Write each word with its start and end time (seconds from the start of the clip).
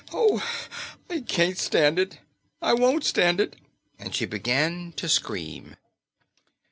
Oh, 0.11 0.43
I 1.11 1.19
can't 1.21 1.59
stand 1.59 1.99
it! 1.99 2.17
I 2.59 2.73
won't 2.73 3.03
stand 3.03 3.39
it!" 3.39 3.55
And 3.99 4.15
she 4.15 4.25
began 4.25 4.93
to 4.93 5.07
scream. 5.07 5.75